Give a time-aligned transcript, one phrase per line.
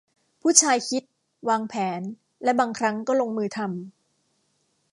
[0.41, 1.03] ผู้ชายคิด
[1.49, 2.01] วางแผน
[2.43, 3.69] และบางครั้งก็ลงมือทำ